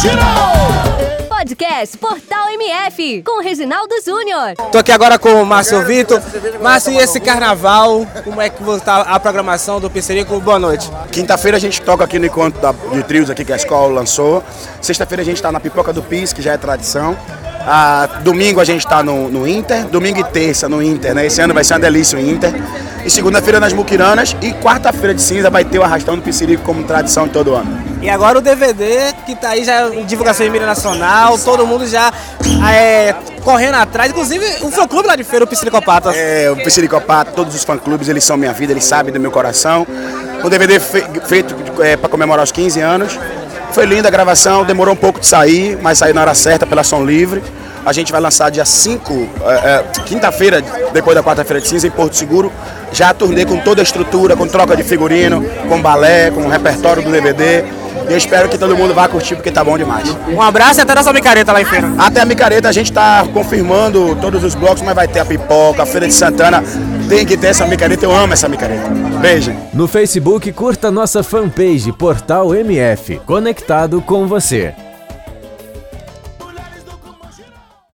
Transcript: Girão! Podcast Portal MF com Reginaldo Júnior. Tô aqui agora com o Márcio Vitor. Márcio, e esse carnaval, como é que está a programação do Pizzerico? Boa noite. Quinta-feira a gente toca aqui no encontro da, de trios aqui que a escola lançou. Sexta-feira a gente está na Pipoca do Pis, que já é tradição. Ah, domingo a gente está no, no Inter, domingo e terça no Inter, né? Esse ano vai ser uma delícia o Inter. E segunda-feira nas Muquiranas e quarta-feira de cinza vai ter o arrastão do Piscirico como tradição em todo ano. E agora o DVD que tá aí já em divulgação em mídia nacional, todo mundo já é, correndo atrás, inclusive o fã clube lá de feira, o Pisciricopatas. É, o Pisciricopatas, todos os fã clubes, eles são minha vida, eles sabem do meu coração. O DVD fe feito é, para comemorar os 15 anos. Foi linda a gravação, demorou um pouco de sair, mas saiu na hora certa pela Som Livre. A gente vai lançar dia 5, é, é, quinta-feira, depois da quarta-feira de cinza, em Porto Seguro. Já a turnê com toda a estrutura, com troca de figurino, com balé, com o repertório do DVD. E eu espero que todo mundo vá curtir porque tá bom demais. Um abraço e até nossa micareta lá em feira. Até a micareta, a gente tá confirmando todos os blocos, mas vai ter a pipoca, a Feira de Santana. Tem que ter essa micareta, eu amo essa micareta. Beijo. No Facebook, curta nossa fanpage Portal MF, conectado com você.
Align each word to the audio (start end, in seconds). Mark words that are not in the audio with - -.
Girão! 0.00 1.28
Podcast 1.28 1.98
Portal 1.98 2.50
MF 2.50 3.22
com 3.22 3.42
Reginaldo 3.42 3.94
Júnior. 4.04 4.54
Tô 4.70 4.78
aqui 4.78 4.92
agora 4.92 5.18
com 5.18 5.42
o 5.42 5.44
Márcio 5.44 5.84
Vitor. 5.84 6.22
Márcio, 6.62 6.92
e 6.92 6.98
esse 6.98 7.18
carnaval, 7.18 8.06
como 8.22 8.40
é 8.40 8.48
que 8.48 8.62
está 8.70 9.00
a 9.00 9.18
programação 9.18 9.80
do 9.80 9.90
Pizzerico? 9.90 10.38
Boa 10.40 10.58
noite. 10.58 10.88
Quinta-feira 11.10 11.56
a 11.56 11.60
gente 11.60 11.82
toca 11.82 12.04
aqui 12.04 12.16
no 12.18 12.26
encontro 12.26 12.60
da, 12.60 12.70
de 12.70 13.02
trios 13.02 13.28
aqui 13.28 13.44
que 13.44 13.52
a 13.52 13.56
escola 13.56 13.92
lançou. 13.92 14.42
Sexta-feira 14.80 15.22
a 15.22 15.24
gente 15.24 15.36
está 15.36 15.50
na 15.50 15.58
Pipoca 15.58 15.92
do 15.92 16.02
Pis, 16.02 16.32
que 16.32 16.42
já 16.42 16.52
é 16.52 16.56
tradição. 16.56 17.16
Ah, 17.66 18.20
domingo 18.22 18.60
a 18.60 18.64
gente 18.64 18.84
está 18.84 19.02
no, 19.02 19.28
no 19.28 19.48
Inter, 19.48 19.84
domingo 19.88 20.20
e 20.20 20.24
terça 20.24 20.68
no 20.68 20.80
Inter, 20.80 21.12
né? 21.12 21.26
Esse 21.26 21.40
ano 21.40 21.52
vai 21.52 21.64
ser 21.64 21.74
uma 21.74 21.80
delícia 21.80 22.16
o 22.16 22.20
Inter. 22.20 22.52
E 23.04 23.10
segunda-feira 23.10 23.58
nas 23.58 23.72
Muquiranas 23.72 24.36
e 24.42 24.52
quarta-feira 24.52 25.14
de 25.14 25.22
cinza 25.22 25.48
vai 25.48 25.64
ter 25.64 25.78
o 25.78 25.82
arrastão 25.82 26.16
do 26.16 26.22
Piscirico 26.22 26.62
como 26.62 26.84
tradição 26.84 27.26
em 27.26 27.28
todo 27.28 27.54
ano. 27.54 27.88
E 28.02 28.08
agora 28.08 28.38
o 28.38 28.40
DVD 28.40 29.12
que 29.24 29.34
tá 29.34 29.50
aí 29.50 29.64
já 29.64 29.88
em 29.88 30.04
divulgação 30.04 30.46
em 30.46 30.50
mídia 30.50 30.66
nacional, 30.66 31.38
todo 31.38 31.66
mundo 31.66 31.86
já 31.86 32.12
é, 32.70 33.14
correndo 33.42 33.76
atrás, 33.76 34.10
inclusive 34.10 34.44
o 34.62 34.70
fã 34.70 34.86
clube 34.86 35.08
lá 35.08 35.16
de 35.16 35.24
feira, 35.24 35.44
o 35.44 35.48
Pisciricopatas. 35.48 36.14
É, 36.16 36.50
o 36.50 36.56
Pisciricopatas, 36.56 37.34
todos 37.34 37.54
os 37.54 37.64
fã 37.64 37.78
clubes, 37.78 38.08
eles 38.08 38.24
são 38.24 38.36
minha 38.36 38.52
vida, 38.52 38.72
eles 38.72 38.84
sabem 38.84 39.12
do 39.12 39.18
meu 39.18 39.30
coração. 39.30 39.86
O 40.44 40.50
DVD 40.50 40.78
fe 40.78 41.02
feito 41.26 41.54
é, 41.82 41.96
para 41.96 42.08
comemorar 42.08 42.44
os 42.44 42.52
15 42.52 42.80
anos. 42.80 43.18
Foi 43.72 43.84
linda 43.84 44.08
a 44.08 44.10
gravação, 44.10 44.64
demorou 44.64 44.94
um 44.94 44.96
pouco 44.96 45.20
de 45.20 45.26
sair, 45.26 45.78
mas 45.80 45.98
saiu 45.98 46.14
na 46.14 46.20
hora 46.20 46.34
certa 46.34 46.66
pela 46.66 46.82
Som 46.82 47.04
Livre. 47.04 47.42
A 47.88 47.92
gente 47.94 48.12
vai 48.12 48.20
lançar 48.20 48.50
dia 48.50 48.66
5, 48.66 49.28
é, 49.46 49.50
é, 49.50 49.84
quinta-feira, 50.04 50.62
depois 50.92 51.16
da 51.16 51.22
quarta-feira 51.22 51.58
de 51.58 51.66
cinza, 51.66 51.86
em 51.86 51.90
Porto 51.90 52.14
Seguro. 52.16 52.52
Já 52.92 53.08
a 53.08 53.14
turnê 53.14 53.46
com 53.46 53.56
toda 53.60 53.80
a 53.80 53.82
estrutura, 53.82 54.36
com 54.36 54.46
troca 54.46 54.76
de 54.76 54.82
figurino, 54.82 55.42
com 55.66 55.80
balé, 55.80 56.30
com 56.30 56.42
o 56.42 56.50
repertório 56.50 57.02
do 57.02 57.10
DVD. 57.10 57.64
E 58.06 58.12
eu 58.12 58.18
espero 58.18 58.46
que 58.50 58.58
todo 58.58 58.76
mundo 58.76 58.92
vá 58.92 59.08
curtir 59.08 59.36
porque 59.36 59.50
tá 59.50 59.64
bom 59.64 59.78
demais. 59.78 60.14
Um 60.28 60.42
abraço 60.42 60.80
e 60.80 60.82
até 60.82 60.94
nossa 60.94 61.14
micareta 61.14 61.50
lá 61.50 61.62
em 61.62 61.64
feira. 61.64 61.90
Até 61.96 62.20
a 62.20 62.26
micareta, 62.26 62.68
a 62.68 62.72
gente 62.72 62.92
tá 62.92 63.26
confirmando 63.32 64.14
todos 64.16 64.44
os 64.44 64.54
blocos, 64.54 64.82
mas 64.82 64.94
vai 64.94 65.08
ter 65.08 65.20
a 65.20 65.24
pipoca, 65.24 65.82
a 65.82 65.86
Feira 65.86 66.06
de 66.06 66.12
Santana. 66.12 66.62
Tem 67.08 67.24
que 67.24 67.38
ter 67.38 67.46
essa 67.46 67.66
micareta, 67.66 68.04
eu 68.04 68.14
amo 68.14 68.34
essa 68.34 68.50
micareta. 68.50 68.86
Beijo. 69.18 69.50
No 69.72 69.88
Facebook, 69.88 70.52
curta 70.52 70.90
nossa 70.90 71.22
fanpage 71.22 71.90
Portal 71.92 72.54
MF, 72.54 73.18
conectado 73.24 74.02
com 74.02 74.26
você. 74.26 74.74